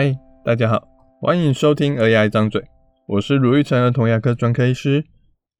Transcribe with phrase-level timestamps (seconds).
[0.00, 0.86] 嗨，大家好，
[1.20, 2.62] 欢迎收听《儿牙一张嘴》，
[3.08, 5.04] 我是卢玉成儿童牙科专科医师。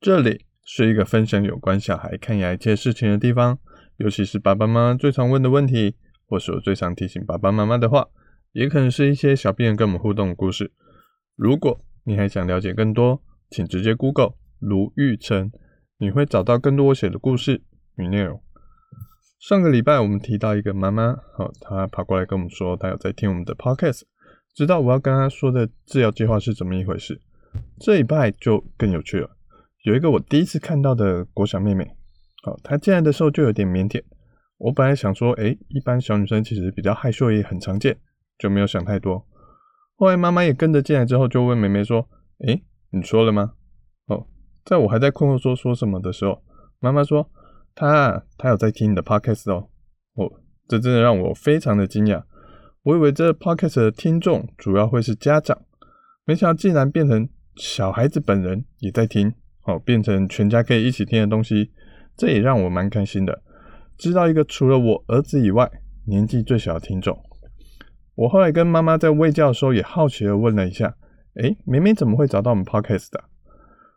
[0.00, 3.58] 这里是一个分享有关小孩看牙一切事情的地方，
[3.96, 5.96] 尤其是爸爸妈妈最常问的问题，
[6.28, 8.06] 或是我最常提醒爸爸妈妈的话，
[8.52, 10.70] 也可能是一些小病人跟我们互动的故事。
[11.34, 13.20] 如果你还想了解更多，
[13.50, 15.50] 请直接 Google 卢玉成，
[15.98, 17.64] 你会找到更多我写的故事
[17.96, 18.40] 与内容。
[19.40, 24.02] 上个礼拜我们提到一个妈妈，好，她跑过来跟我们说，她有在听我们的 Podcast。
[24.58, 27.20] 知道我要跟他说的治疗计划是怎么一回事，
[27.78, 29.30] 这一拜就更有趣了。
[29.84, 31.84] 有一个我第一次看到的国小妹妹，
[32.42, 34.02] 哦，她进来的时候就有点腼腆。
[34.56, 37.96] 我本来想说，诶，一般小女生其实比较害羞，也很常见，
[38.36, 39.24] 就没有想太多。
[39.94, 42.08] 后来妈妈也跟着进来之后，就问妹妹说，
[42.44, 43.52] 诶，你说了吗？
[44.08, 44.26] 哦，
[44.64, 46.42] 在我还在困惑说说什么的时候，
[46.80, 47.30] 妈妈说，
[47.76, 49.68] 她她有在听你的 podcast 哦。
[50.14, 50.28] 哦，
[50.66, 52.24] 这真的让我非常的惊讶。
[52.88, 55.60] 我以为这 podcast 的听众主要会是家长，
[56.24, 59.30] 没想到竟然变成小孩子本人也在听，
[59.64, 61.70] 哦，变成全家可以一起听的东西，
[62.16, 63.42] 这也让我蛮开心的。
[63.98, 65.70] 知道一个除了我儿子以外
[66.06, 67.22] 年纪最小的听众。
[68.14, 70.96] 我后来跟妈妈在喂教的时候也好奇的问了一下，
[71.34, 73.22] 诶，妹妹怎么会找到我们 podcast 的？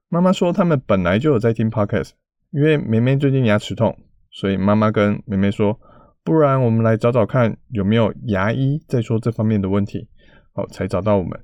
[0.10, 2.10] 妈妈说他们本来就有在听 podcast，
[2.50, 3.98] 因为妹妹最近牙齿痛，
[4.30, 5.80] 所以妈妈跟妹妹说。
[6.24, 10.08] 不然我们来找找看有没有牙医在说这方面的问题，
[10.54, 11.44] 好，才找到我们。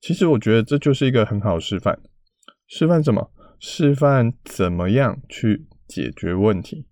[0.00, 1.98] 其实我觉得这就是一个很好的示范，
[2.66, 3.30] 示范什么？
[3.58, 6.86] 示范怎么样去解决问题。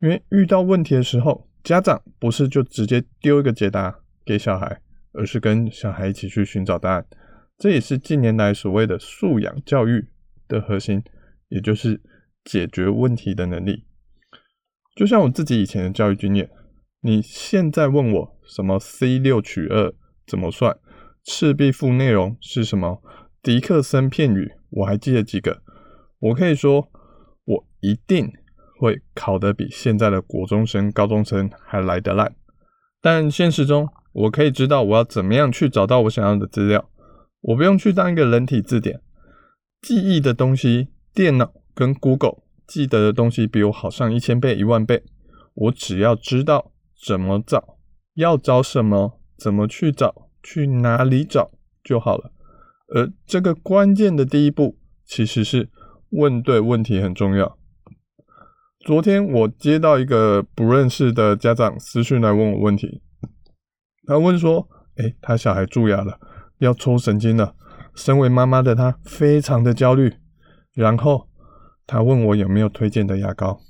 [0.00, 4.80] 因为遇到问题的时候，家长不是就直接丢一个解答给小孩，
[5.12, 7.06] 而是跟小孩一起去寻找答案。
[7.58, 10.08] 这也是近年来所谓的素养教育
[10.48, 11.02] 的核心，
[11.48, 12.00] 也就是
[12.44, 13.84] 解决问题的能力。
[14.94, 16.50] 就像我自己以前的教育经验，
[17.00, 19.94] 你现在问我什么 C 六取二
[20.26, 20.76] 怎么算，
[21.24, 23.02] 赤壁赋内容是什么，
[23.42, 25.62] 狄克森片语我还记得几个，
[26.18, 26.90] 我可以说
[27.44, 28.30] 我一定
[28.78, 32.34] 会考得比现在的国中生、高中生还来得烂。
[33.00, 36.90] 但现实中，我可以知道我要怎么样去找到我想要的资料，
[37.40, 39.00] 我不用去当一个人体字典，
[39.80, 42.42] 记忆的东西，电脑跟 Google。
[42.66, 45.02] 记得的东西比我好上一千倍、一万倍。
[45.54, 46.72] 我只要知道
[47.04, 47.76] 怎么找，
[48.14, 51.50] 要找什么，怎么去找，去哪里找
[51.84, 52.32] 就好了。
[52.94, 55.68] 而这个关键的第一步，其实是
[56.10, 57.58] 问对问题很重要。
[58.80, 63.02] 昨天我接到一个不认识的家长私讯来问我问题，
[64.06, 66.18] 他问说：“诶，他小孩蛀牙了，
[66.58, 67.54] 要抽神经了。”
[67.94, 70.14] 身为妈妈的他非常的焦虑，
[70.72, 71.28] 然后。
[71.86, 73.60] 他问我有没有推荐的牙膏，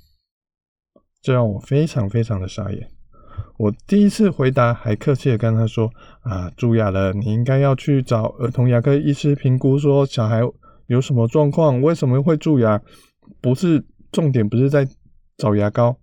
[1.21, 2.89] 这让我非常非常的傻眼。
[3.57, 5.89] 我第一次回答还客气的跟他说
[6.21, 10.41] ：“啊，蛀牙了，你应该要去找儿童牙科医师评估，说小孩
[10.87, 12.81] 有什么状况，为什么会蛀牙？
[13.41, 14.87] 不是重点，不是在
[15.37, 15.97] 找牙膏。”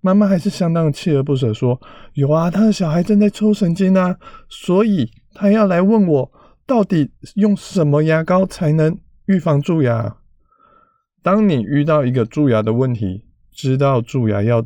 [0.00, 1.80] 妈妈还是相当锲而不舍说
[2.14, 4.16] ：“有啊，他的小孩正在抽神经啊，
[4.48, 6.32] 所以他要来问我
[6.64, 8.96] 到底用什么牙膏才能
[9.26, 10.16] 预防蛀牙。”
[11.30, 13.22] 当你遇到一个蛀牙的问题，
[13.52, 14.64] 知道蛀牙要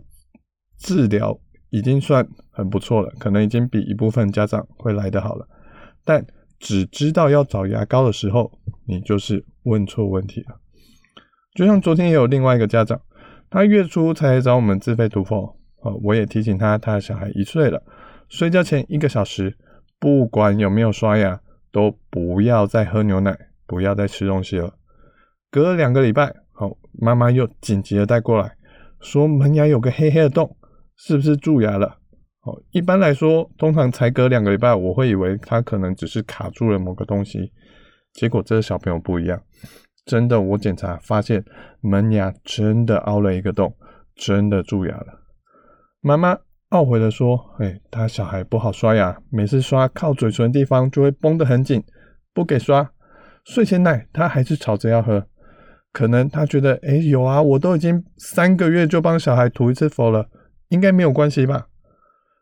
[0.78, 1.37] 治疗
[1.71, 5.45] 已经算很不错了，可能已经比一部分家长会来得好了。
[6.05, 6.25] 但
[6.61, 10.61] 只知道要找牙膏的时候，你就是问错问题了。
[11.56, 13.00] 就像昨天也有另外一个家长，
[13.50, 15.56] 他月初才找我们自费涂氟，
[16.05, 17.83] 我也提醒他，他的小孩一岁了，
[18.29, 19.59] 睡觉前一个小时，
[19.99, 21.41] 不管有没有刷牙，
[21.73, 23.37] 都不要再喝牛奶，
[23.67, 24.73] 不要再吃东西了。
[25.50, 26.42] 隔了两个礼拜。
[26.93, 28.57] 妈妈又紧急的带过来，
[29.01, 30.57] 说门牙有个黑黑的洞，
[30.97, 31.99] 是不是蛀牙了？
[32.41, 37.53] 好，一般来说，通常才隔两个礼拜，我会以为他可能只是卡住了某个东西。
[38.13, 39.41] 结果这个小朋友不一样，
[40.05, 41.44] 真的，我检查发现
[41.81, 43.75] 门牙真的凹了一个洞，
[44.17, 45.23] 真的蛀牙了。
[46.00, 46.37] 妈妈
[46.71, 51.83] 懊悔的说：“哎，他小孩不好刷牙，每次刷靠嘴唇的地方就会绷得很紧，
[52.35, 52.91] 不给刷。
[53.45, 55.27] 睡前奶他还是吵着要喝。”
[55.93, 60.29] 可能他觉得，哎，有啊，我都已经三个月就帮小孩涂一次氟了，
[60.69, 61.69] 应该没有关系吧？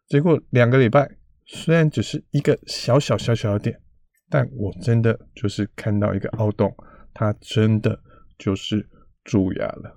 [0.08, 1.10] 结果两个礼拜，
[1.46, 3.80] 虽然只是一个小小小小的点，
[4.28, 6.72] 但我真的就是看到一个凹洞，
[7.12, 7.98] 它真的
[8.38, 8.88] 就是
[9.24, 9.96] 蛀牙了。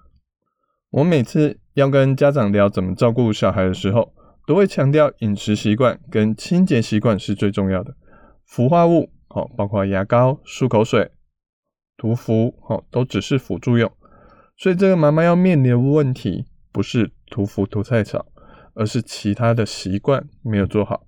[0.90, 4.14] 我每次要跟家长聊怎么照顾小孩的时候，
[4.48, 7.96] 都会强调饮食习惯跟清洁习惯是最重要的。
[8.46, 11.12] 氟化物，好，包括牙膏、漱口水。
[11.98, 13.92] 涂氟哦，都只是辅助用，
[14.58, 18.26] 所以这个妈妈要面临的问题不是涂氟涂太少，
[18.74, 21.06] 而是其他的习惯没有做好，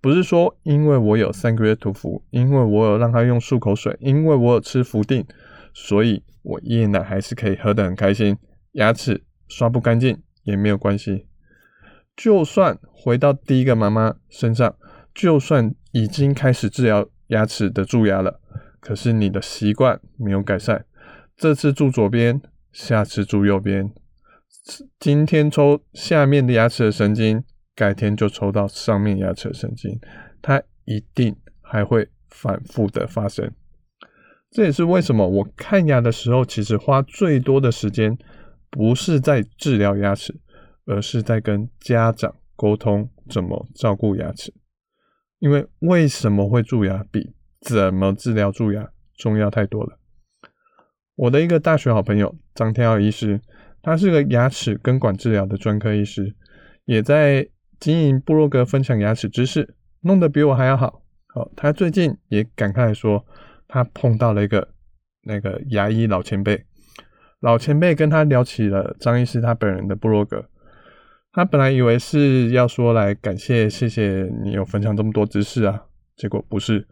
[0.00, 5.26] 不是说因为我有三个月涂氟，因为我有让他用漱口水，因为我有吃氟定，
[5.74, 8.36] 所以我夜奶还是可以喝得很开心，
[8.72, 11.26] 牙齿刷不干净也没有关系。
[12.16, 14.74] 就算回到第一个妈妈身上，
[15.14, 18.40] 就算已经开始治疗牙齿的蛀牙了，
[18.80, 20.84] 可是你的习惯没有改善，
[21.36, 22.40] 这次蛀左边，
[22.72, 23.92] 下次蛀右边，
[24.98, 27.44] 今天抽下面的牙齿的神经。
[27.76, 29.98] 改天就抽到上面牙齿的神经，
[30.42, 33.50] 它一定还会反复的发生。
[34.50, 38.18] 这也是为什么我看牙的时候，其实花最多的时间
[38.68, 40.38] 不是在治疗牙齿，
[40.84, 44.52] 而是在跟家长沟通怎么照顾牙齿。
[45.38, 49.98] 因为为什么会蛀牙，比怎么治疗蛀牙重要太多了。
[51.14, 53.40] 我的一个大学好朋友张天耀医师，
[53.82, 56.34] 他是个牙齿根管治疗的专科医师，
[56.84, 57.48] 也在。
[57.80, 61.02] 经营部落格分享牙齿知识，弄得比我还要好。
[61.28, 63.24] 好，他最近也感慨说，
[63.66, 64.68] 他碰到了一个
[65.22, 66.66] 那个牙医老前辈，
[67.40, 70.44] 老前辈跟他聊起了张医师他本人的部落格。
[71.32, 75.86] 他本来以为是要说来感谢，谢谢你有分享这么多知识啊，
[76.16, 76.86] 结果不是，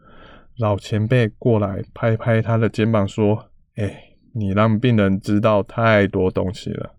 [0.59, 6.95] 老前辈过来拍拍他的肩膀说：“哎，你让病人知道太多东西了，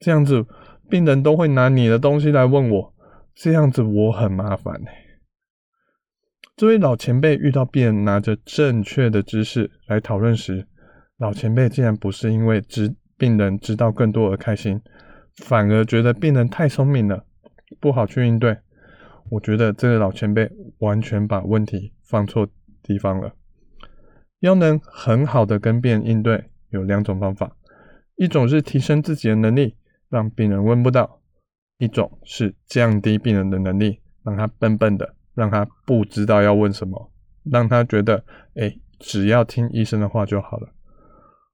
[0.00, 0.44] 这样子
[0.90, 2.92] 病人都会拿你的东西来问我。”
[3.32, 4.88] 这样子我很麻烦呢。
[6.56, 10.66] 这位老前辈遇到病人拿着正确的知识来讨论时，
[11.18, 14.80] 老前辈竟然不是因为知病人知道更多而开心，
[15.44, 17.24] 反而觉得病人太聪明了，
[17.78, 18.56] 不好去应对。
[19.30, 22.48] 我觉得这个老前辈完全把问题放错
[22.86, 23.34] 地方了。
[24.40, 27.56] 要能很好的跟病人应对，有两种方法，
[28.16, 29.76] 一种是提升自己的能力，
[30.08, 31.20] 让病人问不到。
[31.78, 37.12] 一种是降低病人的能力，让他笨笨的，让他不知道要问什么，
[37.44, 38.24] 让他觉得，
[38.54, 40.72] 哎，只要听医生的话就好了。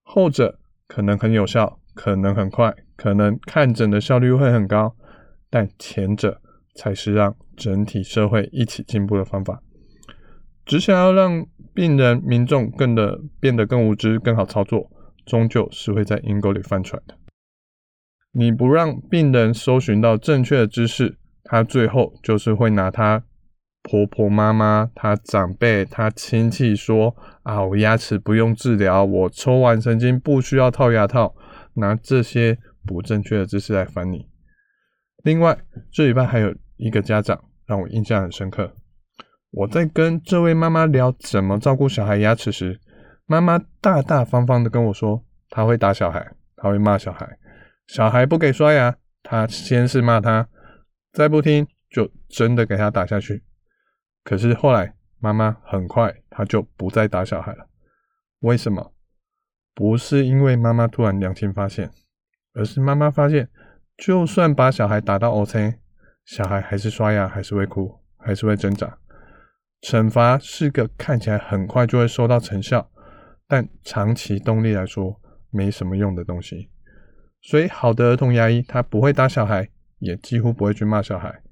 [0.04, 4.94] 后者可能很有效，可能很快，可能看诊的效率会很高，
[5.50, 6.40] 但前者
[6.76, 9.60] 才是让整体社会一起进步的方法。
[10.64, 14.90] 只想要让病人、民众更的变得更无知、更好操作，
[15.24, 17.16] 终究是会在阴沟里翻船的。
[18.32, 23.24] 你不让病人搜寻到正确的知识，他最后就是会拿他
[23.82, 31.34] 婆婆妈妈、他长辈、他亲戚说啊，我牙齿不用治疗，我抽完神经不需要套牙套，
[31.74, 32.56] 拿这些
[32.86, 34.28] 不正确的知识来烦你。
[35.24, 35.58] 另外，
[35.90, 38.74] 这礼拜还有一个家长让我印象很深刻。
[39.52, 42.80] 我在跟这位妈妈聊怎么照顾小孩牙齿时，
[43.26, 47.38] 妈妈大大方方的跟我说，她会打小孩，她会骂小孩。
[47.86, 50.48] 小孩不给刷牙，她先是骂他，
[51.12, 53.44] 再不听就真的给他打下去。
[54.24, 57.68] 可是后来妈妈很快她就不再打小孩了。
[58.40, 58.94] 为什么？
[59.74, 61.90] 不是因为妈妈突然良心发现，
[62.54, 63.50] 而是妈妈发现，
[63.98, 65.74] 就算把小孩打到 OK，
[66.24, 68.98] 小孩还是刷牙，还是会哭，还是会挣扎。
[69.82, 72.88] 惩罚是个看起来很快就会收到成效，
[73.48, 75.20] 但长期动力来说
[75.50, 76.70] 没什么用的东西。
[77.42, 79.68] 所以，好的儿童牙医他不会打小孩，
[79.98, 81.42] 也几乎不会去骂小孩。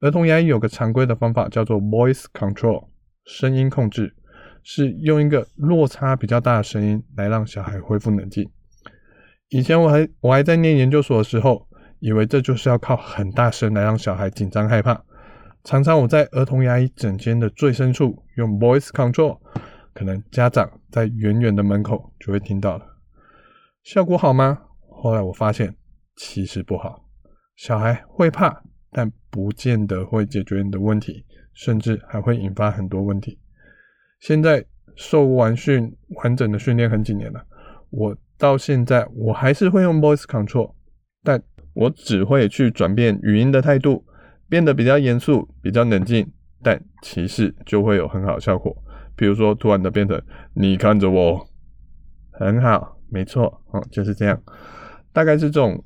[0.00, 2.88] 儿童牙医有个常规的方法叫做 voice control，
[3.26, 4.16] 声音控制，
[4.62, 8.50] 是用一个落差比较大的声音来让小孩恢复冷静。
[9.50, 11.68] 以前我还我还在念研究所的时候，
[11.98, 15.04] 以为这就是要靠很大声来让小孩紧张害怕。
[15.62, 19.38] 常常我在儿童牙医诊间的最深处用 voice control，
[19.92, 22.86] 可能家长在远远的门口就会听到了。
[23.82, 24.62] 效果好吗？
[24.88, 25.74] 后来我发现，
[26.16, 27.04] 其实不好。
[27.56, 33.38] 小孩会怕，但不见得会解决你的问题，甚至还会引发很多问题。
[34.20, 34.64] 现在
[34.96, 37.46] 受完训完整的训练很几年了，
[37.90, 40.74] 我到现在我还是会用 voice control，
[41.22, 41.42] 但
[41.74, 44.04] 我只会去转变语音的态度，
[44.50, 46.30] 变得比较严肃、比较冷静，
[46.62, 48.76] 但其实就会有很好效果。
[49.16, 50.20] 比如说，突然的变成
[50.54, 51.46] 你看着我，
[52.32, 54.42] 很好，没错，嗯，就是这样。
[55.12, 55.82] 大概是这种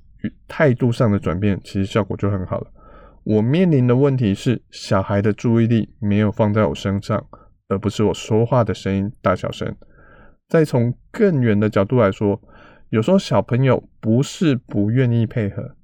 [0.48, 2.66] 态度上的转变，其实效果就很好了。
[3.24, 7.26] 我面临的问题是，小孩的注意力没有放在我身上，
[7.68, 9.74] 而不是我说话的声音大小声。
[10.48, 12.40] 再从更远的角度来说，
[12.90, 15.74] 有时候小朋友不是不愿意配合，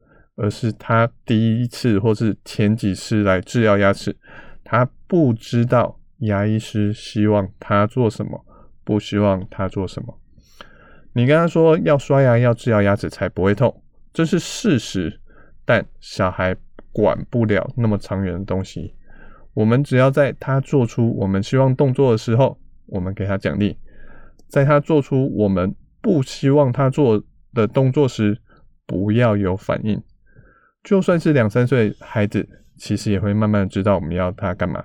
[0.40, 4.16] 而是他第一次或是前几次来治疗牙齿，
[4.64, 8.42] 他不知道牙医师希望他做什么，
[8.82, 10.18] 不希望他做什么。
[11.12, 13.82] 你跟他说要刷牙，要治疗牙齿才不会痛，
[14.14, 15.20] 这是事实。
[15.66, 16.56] 但小孩
[16.90, 18.94] 管不了那么长远的东西。
[19.52, 23.76] 我们只要在他做出我们希望动作的时候，我们给他奖励；
[24.48, 28.38] 在他做出我们不希望他做的动作时，
[28.86, 30.02] 不要有反应。
[30.82, 34.84] 就算是两三岁孩子，其实也会慢慢知道我们要他干嘛。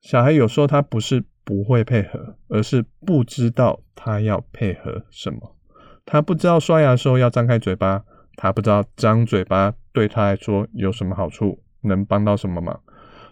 [0.00, 5.56] 小孩有时候他不是不会配合，而是不知道他要配合什么。
[6.04, 8.04] 他不知道刷牙的时候要张开嘴巴，
[8.36, 12.80] 他不知道张嘴巴对他来说有什么好处，能帮到什么忙。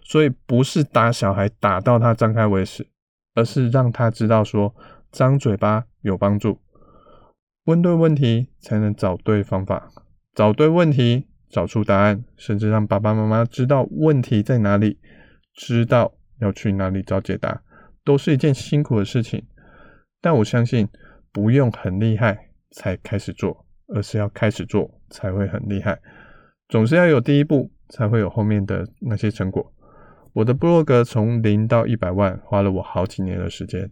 [0.02, 2.86] 所以不是打小孩打到他张开为止，
[3.34, 4.74] 而是让他知道说
[5.10, 6.60] 张嘴巴有帮助。
[7.64, 9.88] 问对问题才能找对方法，
[10.34, 11.26] 找对问题。
[11.48, 14.98] 找出答案，甚至让爸爸妈妈知道问题在哪里，
[15.54, 17.62] 知道要去哪里找解答，
[18.04, 19.42] 都是一件辛苦的事情。
[20.20, 20.88] 但我相信，
[21.32, 25.98] 不用很厉害才开始做，而是要开始做才会很厉害。
[26.68, 29.72] 总是要有第一步，才会有后面的那些成果。
[30.32, 33.90] 我的部落格从零到一百万，花了我好几年的时间。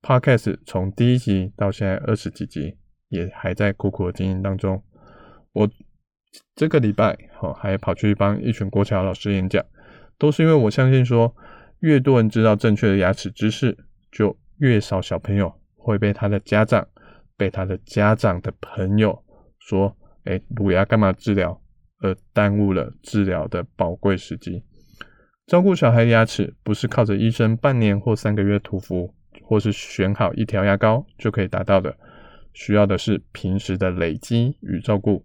[0.00, 2.76] Podcast 从第一集到现在二十几集，
[3.08, 4.82] 也还在苦苦的经营当中。
[5.52, 5.68] 我。
[6.54, 9.64] 这个礼拜，好，还跑去帮一群国小老师演讲，
[10.18, 11.34] 都是因为我相信说，
[11.80, 13.76] 越多人知道正确的牙齿知识，
[14.10, 16.86] 就越少小朋友会被他的家长、
[17.36, 19.24] 被他的家长的朋友
[19.60, 21.60] 说，哎，乳牙干嘛治疗，
[22.00, 24.64] 而耽误了治疗的宝贵时机。
[25.46, 31.96] 照顾小孩牙齿，不是靠着医生半年或三个月涂氟，或是选好一条牙膏就可以达到的，
[32.52, 35.24] 需要的是平时的累积与照顾。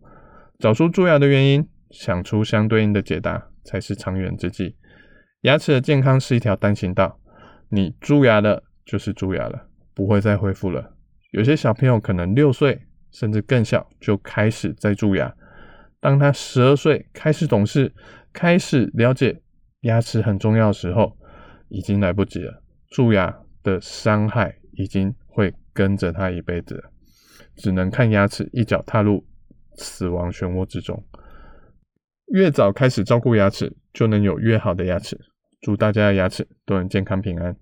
[0.59, 4.75] 找出蛀牙的原因，想出相对应的解答，才是长远之计。
[5.41, 7.19] 牙齿的健康是一条单行道，
[7.69, 10.95] 你蛀牙了就是蛀牙了，不会再恢复了。
[11.31, 12.79] 有些小朋友可能六岁
[13.11, 15.35] 甚至更小就开始在蛀牙，
[15.99, 17.91] 当他十二岁开始懂事，
[18.31, 19.41] 开始了解
[19.81, 21.17] 牙齿很重要的时候，
[21.67, 22.63] 已经来不及了。
[22.89, 26.83] 蛀牙的伤害已经会跟着他一辈子，
[27.55, 29.25] 只能看牙齿一脚踏入。
[29.75, 31.03] 死亡漩涡之中，
[32.27, 35.19] 越早开始照顾牙齿，就能有越好的牙齿。
[35.61, 37.55] 祝大家的牙齿都能健康平安。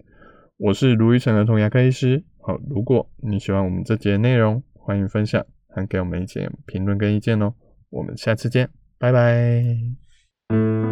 [0.58, 2.24] 我是卢玉成儿童牙科医师。
[2.40, 7.54] 好，如果你喜欢我们这节内容，欢迎分享，还给我们一些评论跟意见哦。
[7.90, 10.91] 我们下次见，拜拜。